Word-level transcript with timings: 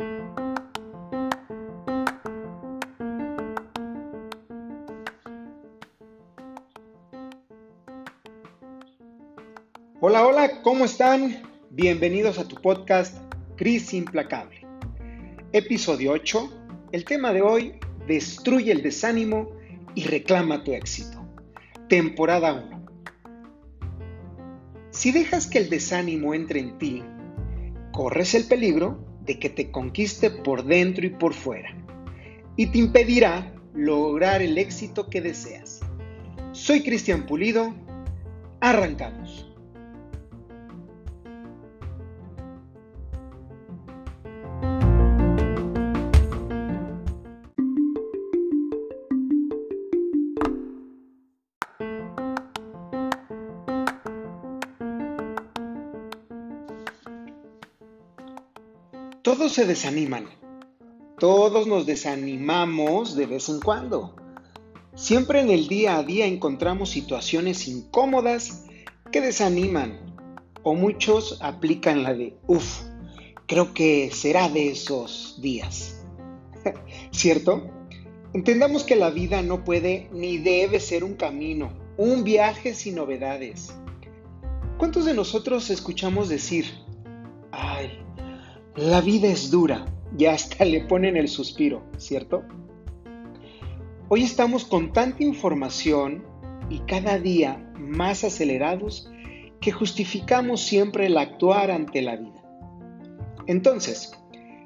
Hola, 0.00 0.14
hola, 10.00 10.62
¿cómo 10.62 10.84
están? 10.84 11.42
Bienvenidos 11.70 12.38
a 12.38 12.46
tu 12.46 12.54
podcast 12.62 13.16
Cris 13.56 13.92
Implacable. 13.92 14.64
Episodio 15.50 16.12
8. 16.12 16.48
El 16.92 17.04
tema 17.04 17.32
de 17.32 17.42
hoy, 17.42 17.74
destruye 18.06 18.70
el 18.70 18.84
desánimo 18.84 19.50
y 19.96 20.04
reclama 20.04 20.62
tu 20.62 20.74
éxito. 20.74 21.26
Temporada 21.88 22.52
1. 22.52 22.86
Si 24.90 25.10
dejas 25.10 25.48
que 25.48 25.58
el 25.58 25.68
desánimo 25.68 26.34
entre 26.34 26.60
en 26.60 26.78
ti, 26.78 27.02
corres 27.90 28.36
el 28.36 28.44
peligro 28.44 29.07
de 29.28 29.38
que 29.38 29.50
te 29.50 29.70
conquiste 29.70 30.30
por 30.30 30.64
dentro 30.64 31.06
y 31.06 31.10
por 31.10 31.34
fuera 31.34 31.68
y 32.56 32.66
te 32.66 32.78
impedirá 32.78 33.54
lograr 33.72 34.42
el 34.42 34.58
éxito 34.58 35.08
que 35.08 35.20
deseas. 35.20 35.80
Soy 36.50 36.82
Cristian 36.82 37.24
Pulido. 37.24 37.72
Arrancamos. 38.60 39.47
Todos 59.28 59.52
se 59.52 59.66
desaniman. 59.66 60.24
Todos 61.18 61.66
nos 61.66 61.84
desanimamos 61.84 63.14
de 63.14 63.26
vez 63.26 63.50
en 63.50 63.60
cuando. 63.60 64.16
Siempre 64.94 65.42
en 65.42 65.50
el 65.50 65.68
día 65.68 65.98
a 65.98 66.02
día 66.02 66.24
encontramos 66.24 66.88
situaciones 66.88 67.68
incómodas 67.68 68.64
que 69.12 69.20
desaniman. 69.20 70.16
O 70.62 70.74
muchos 70.74 71.42
aplican 71.42 72.04
la 72.04 72.14
de, 72.14 72.38
uff, 72.46 72.80
creo 73.46 73.74
que 73.74 74.10
será 74.14 74.48
de 74.48 74.70
esos 74.70 75.38
días. 75.42 76.02
¿Cierto? 77.10 77.70
Entendamos 78.32 78.82
que 78.82 78.96
la 78.96 79.10
vida 79.10 79.42
no 79.42 79.62
puede 79.62 80.08
ni 80.10 80.38
debe 80.38 80.80
ser 80.80 81.04
un 81.04 81.16
camino, 81.16 81.74
un 81.98 82.24
viaje 82.24 82.72
sin 82.72 82.94
novedades. 82.94 83.74
¿Cuántos 84.78 85.04
de 85.04 85.12
nosotros 85.12 85.68
escuchamos 85.68 86.30
decir, 86.30 86.64
ay, 87.52 88.07
la 88.78 89.00
vida 89.00 89.26
es 89.26 89.50
dura 89.50 89.86
y 90.16 90.26
hasta 90.26 90.64
le 90.64 90.84
ponen 90.84 91.16
el 91.16 91.26
suspiro, 91.26 91.82
¿cierto? 91.96 92.44
Hoy 94.08 94.22
estamos 94.22 94.64
con 94.64 94.92
tanta 94.92 95.24
información 95.24 96.24
y 96.70 96.78
cada 96.80 97.18
día 97.18 97.72
más 97.76 98.22
acelerados 98.22 99.10
que 99.60 99.72
justificamos 99.72 100.60
siempre 100.60 101.06
el 101.06 101.18
actuar 101.18 101.72
ante 101.72 102.02
la 102.02 102.16
vida. 102.16 102.40
Entonces, 103.48 104.12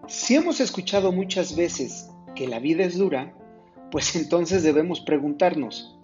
si 0.08 0.34
hemos 0.34 0.60
escuchado 0.60 1.10
muchas 1.10 1.56
veces 1.56 2.10
que 2.34 2.46
la 2.46 2.58
vida 2.58 2.84
es 2.84 2.98
dura, 2.98 3.34
pues 3.90 4.14
entonces 4.14 4.62
debemos 4.62 5.00
preguntarnos, 5.00 5.98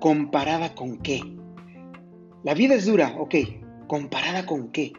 ¿comparada 0.00 0.74
con 0.74 0.96
qué? 0.96 1.20
La 2.42 2.54
vida 2.54 2.74
es 2.74 2.86
dura, 2.86 3.16
ok, 3.18 3.34
¿comparada 3.86 4.46
con 4.46 4.72
qué? 4.72 4.94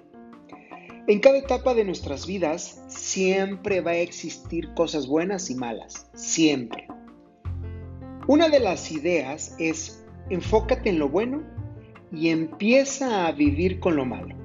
En 1.07 1.19
cada 1.19 1.39
etapa 1.39 1.73
de 1.73 1.83
nuestras 1.83 2.27
vidas 2.27 2.83
siempre 2.87 3.81
va 3.81 3.91
a 3.91 3.97
existir 3.97 4.71
cosas 4.75 5.07
buenas 5.07 5.49
y 5.49 5.55
malas, 5.55 6.07
siempre. 6.13 6.87
Una 8.27 8.49
de 8.49 8.59
las 8.59 8.91
ideas 8.91 9.55
es 9.57 10.05
enfócate 10.29 10.89
en 10.89 10.99
lo 10.99 11.09
bueno 11.09 11.41
y 12.11 12.29
empieza 12.29 13.25
a 13.25 13.31
vivir 13.31 13.79
con 13.79 13.95
lo 13.95 14.05
malo. 14.05 14.35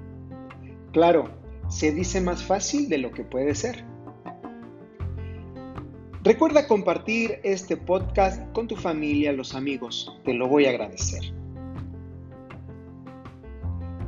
Claro, 0.93 1.29
se 1.69 1.93
dice 1.93 2.23
más 2.23 2.43
fácil 2.43 2.89
de 2.89 2.99
lo 2.99 3.11
que 3.11 3.23
puede 3.23 3.55
ser. 3.55 3.85
Recuerda 6.25 6.67
compartir 6.67 7.39
este 7.45 7.77
podcast 7.77 8.51
con 8.53 8.67
tu 8.67 8.77
familia, 8.77 9.33
los 9.33 9.55
amigos, 9.55 10.19
te 10.25 10.33
lo 10.33 10.49
voy 10.49 10.65
a 10.65 10.71
agradecer. 10.71 11.23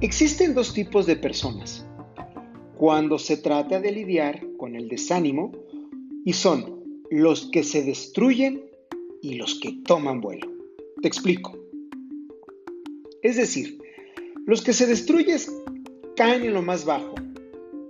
Existen 0.00 0.54
dos 0.54 0.72
tipos 0.72 1.04
de 1.04 1.16
personas 1.16 1.87
cuando 2.78 3.18
se 3.18 3.36
trata 3.36 3.80
de 3.80 3.90
lidiar 3.90 4.46
con 4.56 4.76
el 4.76 4.88
desánimo 4.88 5.50
y 6.24 6.32
son 6.32 7.02
los 7.10 7.50
que 7.50 7.64
se 7.64 7.82
destruyen 7.82 8.62
y 9.20 9.34
los 9.34 9.58
que 9.58 9.72
toman 9.84 10.20
vuelo. 10.20 10.46
Te 11.02 11.08
explico. 11.08 11.58
Es 13.20 13.36
decir, 13.36 13.80
los 14.46 14.62
que 14.62 14.72
se 14.72 14.86
destruyen 14.86 15.38
caen 16.14 16.44
en 16.44 16.54
lo 16.54 16.62
más 16.62 16.84
bajo 16.84 17.16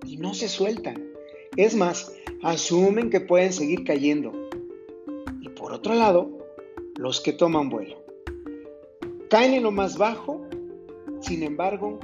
y 0.07 0.17
no 0.17 0.33
se 0.33 0.49
sueltan. 0.49 1.05
Es 1.57 1.77
más, 1.77 2.11
asumen 2.43 3.11
que 3.11 3.21
pueden 3.21 3.53
seguir 3.53 3.85
cayendo. 3.85 4.33
Y 5.43 5.51
por 5.51 5.75
otro 5.75 5.95
lado, 5.95 6.31
los 6.97 7.21
que 7.21 7.35
toman 7.35 7.69
vuelo. 7.69 8.03
Caen 9.29 9.53
en 9.53 9.65
lo 9.65 9.71
más 9.71 9.99
bajo, 9.99 10.49
sin 11.21 11.43
embargo, 11.43 11.99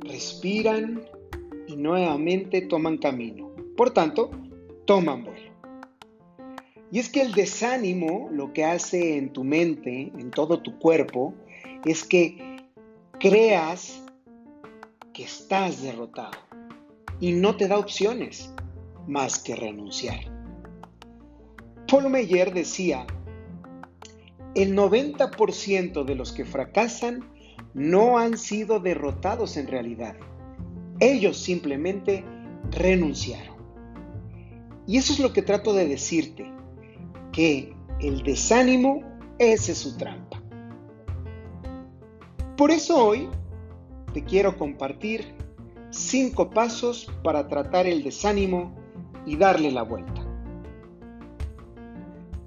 respiran, 0.00 1.04
y 1.74 1.76
nuevamente 1.76 2.62
toman 2.62 2.98
camino. 2.98 3.50
Por 3.76 3.90
tanto, 3.90 4.30
toman 4.84 5.24
vuelo. 5.24 5.52
Y 6.92 7.00
es 7.00 7.08
que 7.08 7.22
el 7.22 7.32
desánimo 7.32 8.28
lo 8.30 8.52
que 8.52 8.64
hace 8.64 9.16
en 9.18 9.32
tu 9.32 9.42
mente, 9.42 10.12
en 10.16 10.30
todo 10.30 10.62
tu 10.62 10.78
cuerpo, 10.78 11.34
es 11.84 12.04
que 12.04 12.68
creas 13.18 14.04
que 15.12 15.24
estás 15.24 15.82
derrotado 15.82 16.38
y 17.18 17.32
no 17.32 17.56
te 17.56 17.66
da 17.66 17.78
opciones 17.78 18.54
más 19.08 19.40
que 19.40 19.56
renunciar. 19.56 20.20
Paul 21.88 22.08
Meyer 22.08 22.54
decía, 22.54 23.04
el 24.54 24.76
90% 24.76 26.04
de 26.04 26.14
los 26.14 26.30
que 26.30 26.44
fracasan 26.44 27.28
no 27.74 28.18
han 28.18 28.38
sido 28.38 28.78
derrotados 28.78 29.56
en 29.56 29.66
realidad 29.66 30.14
ellos 31.10 31.38
simplemente 31.38 32.24
renunciaron. 32.70 33.54
Y 34.86 34.98
eso 34.98 35.12
es 35.12 35.18
lo 35.18 35.32
que 35.32 35.42
trato 35.42 35.72
de 35.72 35.86
decirte, 35.86 36.50
que 37.32 37.74
el 38.00 38.22
desánimo, 38.22 39.02
es 39.38 39.64
su 39.64 39.96
trampa. 39.96 40.40
Por 42.56 42.70
eso 42.70 43.04
hoy 43.04 43.28
te 44.12 44.22
quiero 44.22 44.56
compartir 44.56 45.34
cinco 45.90 46.50
pasos 46.50 47.10
para 47.22 47.48
tratar 47.48 47.86
el 47.86 48.02
desánimo 48.02 48.74
y 49.26 49.36
darle 49.36 49.72
la 49.72 49.82
vuelta. 49.82 50.24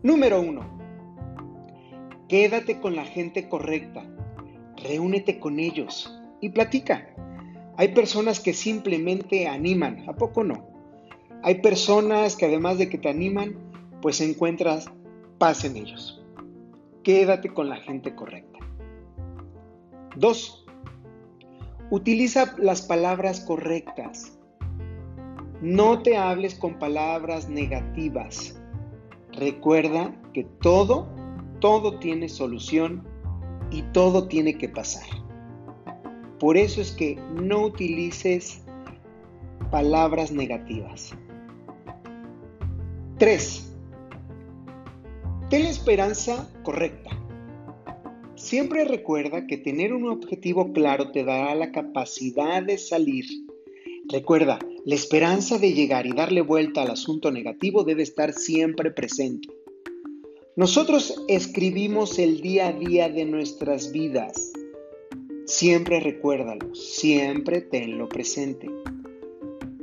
Número 0.04 0.40
uno, 0.40 0.62
quédate 2.30 2.80
con 2.80 2.96
la 2.96 3.04
gente 3.04 3.50
correcta, 3.50 4.06
reúnete 4.78 5.40
con 5.40 5.60
ellos 5.60 6.18
y 6.40 6.50
platica. 6.50 7.10
Hay 7.78 7.90
personas 7.90 8.40
que 8.40 8.54
simplemente 8.54 9.48
animan, 9.48 10.04
¿a 10.10 10.14
poco 10.14 10.44
no? 10.44 10.68
Hay 11.44 11.62
personas 11.62 12.36
que 12.36 12.48
además 12.48 12.80
de 12.80 12.90
que 12.90 12.98
te 12.98 13.08
animan, 13.08 13.56
pues 14.02 14.20
encuentras 14.20 14.88
paz 15.38 15.64
en 15.64 15.78
ellos. 15.78 16.24
Quédate 17.04 17.54
con 17.54 17.70
la 17.70 17.78
gente 17.78 18.16
correcta. 18.16 18.58
Dos, 20.16 20.66
utiliza 21.92 22.56
las 22.58 22.82
palabras 22.82 23.42
correctas. 23.42 24.40
No 25.62 26.02
te 26.02 26.18
hables 26.18 26.56
con 26.56 26.80
palabras 26.80 27.48
negativas. 27.48 28.60
Recuerda 29.34 30.20
que 30.34 30.46
todo, 30.62 31.08
todo 31.60 32.00
tiene 32.00 32.28
solución 32.28 33.08
y 33.70 33.84
todo 33.84 34.28
tiene 34.28 34.58
que 34.58 34.68
pasar. 34.68 35.27
Por 36.40 36.58
eso 36.58 36.82
es 36.82 36.92
que 36.92 37.18
no 37.34 37.66
utilices 37.66 38.62
palabras 39.72 40.32
negativas. 40.32 41.14
3. 43.18 43.74
Ten 45.50 45.64
la 45.64 45.70
esperanza 45.70 46.52
correcta. 46.64 47.10
Siempre 48.36 48.86
recuerda 48.86 49.48
que 49.48 49.58
tener 49.58 49.94
un 49.94 50.08
objetivo 50.10 50.72
claro 50.72 51.12
te 51.12 51.24
dará 51.24 51.56
la 51.56 51.72
capacidad 51.72 52.62
de 52.62 52.78
salir. 52.78 53.26
Recuerda, 54.10 54.60
la 54.86 54.96
esperanza 54.96 55.58
de 55.58 55.74
llegar 55.74 56.06
y 56.06 56.14
darle 56.14 56.42
vuelta 56.42 56.84
al 56.84 56.92
asunto 56.92 57.32
negativo 57.32 57.84
debe 57.84 58.04
estar 58.04 58.34
siempre 58.34 58.92
presente. 58.92 59.50
Nosotros 60.56 61.24
escribimos 61.28 62.20
el 62.20 62.42
día 62.42 62.68
a 62.68 62.74
día 62.74 63.10
de 63.10 63.26
nuestras 63.26 63.92
vidas. 63.92 64.54
Siempre 65.48 66.02
recuérdalo, 66.02 66.76
siempre 66.76 67.62
tenlo 67.62 68.10
presente. 68.10 68.70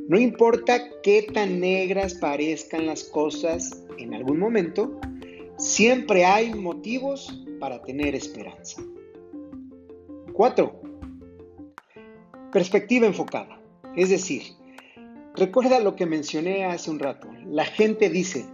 No 0.08 0.20
importa 0.20 0.78
qué 1.02 1.22
tan 1.22 1.58
negras 1.58 2.12
parezcan 2.12 2.84
las 2.84 3.05
cosas 3.05 3.82
en 3.96 4.12
algún 4.12 4.38
momento, 4.38 5.00
siempre 5.56 6.26
hay 6.26 6.52
motivos 6.52 7.43
para 7.58 7.82
tener 7.82 8.14
esperanza. 8.14 8.82
4. 10.34 10.82
Perspectiva 12.52 13.06
enfocada. 13.06 13.58
Es 13.96 14.10
decir, 14.10 14.43
recuerda 15.34 15.81
lo 15.81 15.96
que 15.96 16.05
mencioné 16.05 16.67
hace 16.67 16.90
un 16.90 16.99
rato. 16.99 17.26
La 17.46 17.64
gente 17.64 18.10
dice, 18.10 18.44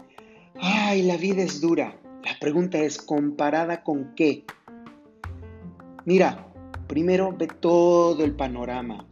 ay, 0.60 1.02
la 1.02 1.16
vida 1.16 1.42
es 1.42 1.60
dura. 1.60 2.00
La 2.22 2.38
pregunta 2.38 2.78
es, 2.78 2.98
¿comparada 3.02 3.82
con 3.82 4.14
qué? 4.14 4.44
Mira, 6.04 6.50
primero 6.90 7.32
ve 7.32 7.46
todo 7.46 8.25
el 8.25 8.34
panorama. 8.34 9.06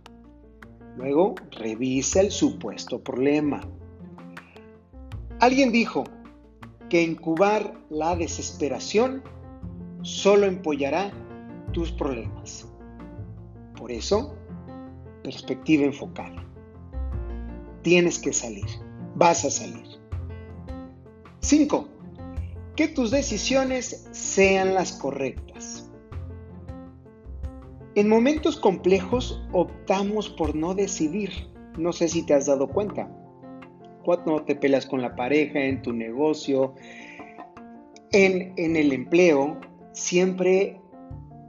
Luego 0.97 1.37
revisa 1.53 2.21
el 2.21 2.33
supuesto 2.33 3.05
problema. 3.05 3.61
Alguien 5.39 5.71
dijo 5.71 6.03
que 6.91 7.01
incubar 7.01 7.73
la 7.89 8.17
desesperación 8.17 9.23
solo 10.03 10.47
empollará 10.47 11.13
tus 11.73 11.93
problemas. 11.93 12.67
Por 13.77 13.93
eso, 13.93 14.35
perspectiva 15.23 15.85
enfocada. 15.85 16.45
Tienes 17.83 18.19
que 18.19 18.33
salir, 18.33 18.67
vas 19.15 19.45
a 19.45 19.51
salir. 19.51 19.87
5. 21.43 21.87
Que 22.75 22.89
tus 22.89 23.13
decisiones 23.13 24.09
sean 24.11 24.75
las 24.75 24.95
correctas. 24.95 25.48
En 27.99 28.09
momentos 28.09 28.57
complejos 28.57 29.43
optamos 29.51 30.29
por 30.29 30.55
no 30.55 30.73
decidir. 30.73 31.33
No 31.77 31.93
sé 31.93 32.07
si 32.09 32.25
te 32.25 32.33
has 32.33 32.47
dado 32.47 32.69
cuenta. 32.69 33.11
Cuando 34.05 34.41
te 34.45 34.55
peleas 34.55 34.87
con 34.87 35.03
la 35.03 35.17
pareja, 35.17 35.65
en 35.65 35.83
tu 35.83 35.93
negocio, 35.93 36.77
en, 38.13 38.53
en 38.57 38.77
el 38.77 38.93
empleo, 38.93 39.59
siempre, 39.91 40.81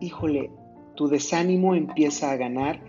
híjole, 0.01 0.49
tu 0.95 1.07
desánimo 1.07 1.75
empieza 1.75 2.31
a 2.31 2.37
ganar 2.37 2.83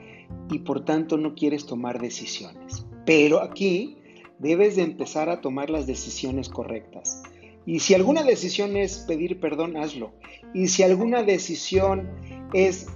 y 0.50 0.60
por 0.60 0.86
tanto 0.86 1.18
no 1.18 1.34
quieres 1.34 1.66
tomar 1.66 2.00
decisiones. 2.00 2.86
Pero 3.04 3.42
aquí 3.42 3.98
debes 4.38 4.76
de 4.76 4.84
empezar 4.84 5.28
a 5.28 5.42
tomar 5.42 5.68
las 5.68 5.86
decisiones 5.86 6.48
correctas. 6.48 7.22
Y 7.66 7.80
si 7.80 7.92
alguna 7.92 8.22
decisión 8.22 8.78
es 8.78 9.00
pedir 9.00 9.38
perdón, 9.38 9.76
hazlo. 9.76 10.12
Y 10.54 10.68
si 10.68 10.82
alguna 10.82 11.24
decisión 11.24 12.08
es 12.54 12.86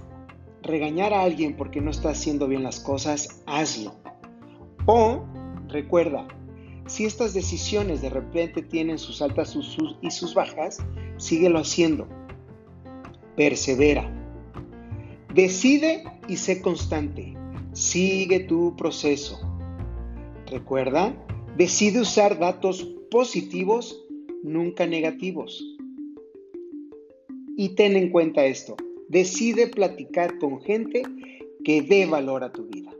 regañar 0.65 1.13
a 1.13 1.21
alguien 1.21 1.55
porque 1.55 1.79
no 1.81 1.91
está 1.91 2.09
haciendo 2.09 2.47
bien 2.47 2.63
las 2.63 2.79
cosas, 2.79 3.43
hazlo. 3.45 3.95
O 4.85 5.23
recuerda, 5.67 6.27
si 6.87 7.05
estas 7.05 7.33
decisiones 7.33 8.01
de 8.01 8.09
repente 8.09 8.61
tienen 8.61 8.99
sus 8.99 9.21
altas 9.21 9.57
y 10.01 10.11
sus 10.11 10.33
bajas, 10.33 10.77
síguelo 11.17 11.59
haciendo. 11.59 12.07
Persevera. 13.35 14.11
Decide 15.33 16.03
y 16.27 16.37
sé 16.37 16.61
constante. 16.61 17.35
Sigue 17.73 18.41
tu 18.41 18.75
proceso. 18.75 19.39
Recuerda, 20.45 21.13
decide 21.57 22.01
usar 22.01 22.39
datos 22.39 22.83
positivos, 23.09 24.05
nunca 24.43 24.85
negativos. 24.85 25.63
Y 27.57 27.69
ten 27.69 27.95
en 27.95 28.11
cuenta 28.11 28.45
esto, 28.45 28.75
decide 29.07 29.67
platicar 29.67 30.37
con 30.39 30.61
gente 30.61 31.03
que 31.63 31.81
dé 31.81 32.05
valor 32.05 32.43
a 32.43 32.51
tu 32.51 32.65
vida. 32.65 32.91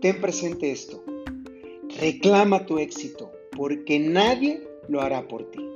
Ten 0.00 0.20
presente 0.20 0.70
esto, 0.70 1.02
reclama 1.98 2.64
tu 2.66 2.78
éxito, 2.78 3.32
porque 3.56 3.98
nadie 3.98 4.62
lo 4.88 5.00
hará 5.00 5.26
por 5.26 5.50
ti. 5.50 5.68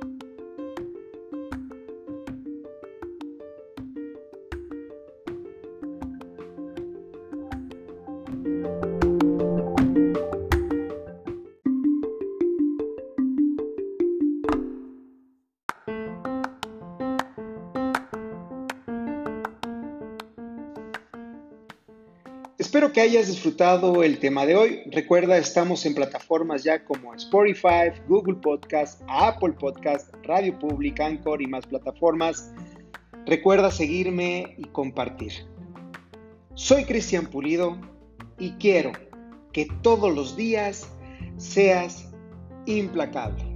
Espero 22.63 22.93
que 22.93 23.01
hayas 23.01 23.27
disfrutado 23.27 24.03
el 24.03 24.19
tema 24.19 24.45
de 24.45 24.55
hoy. 24.55 24.83
Recuerda, 24.89 25.37
estamos 25.37 25.85
en 25.85 25.93
plataformas 25.93 26.63
ya 26.63 26.85
como 26.85 27.13
Spotify, 27.13 27.91
Google 28.07 28.35
Podcast, 28.35 29.01
Apple 29.09 29.51
Podcast, 29.59 30.15
Radio 30.23 30.57
Public, 30.57 30.97
Anchor 31.01 31.41
y 31.41 31.47
más 31.47 31.67
plataformas. 31.67 32.53
Recuerda 33.25 33.69
seguirme 33.69 34.55
y 34.57 34.63
compartir. 34.63 35.33
Soy 36.53 36.85
Cristian 36.85 37.25
Pulido 37.25 37.77
y 38.39 38.51
quiero 38.51 38.93
que 39.51 39.67
todos 39.81 40.15
los 40.15 40.37
días 40.37 40.89
seas 41.35 42.13
implacable. 42.65 43.52